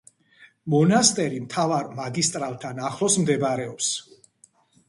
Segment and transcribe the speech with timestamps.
[0.73, 3.93] მონასტერი მთავარი მაგისტრალთან ახლოს მდებარეობს.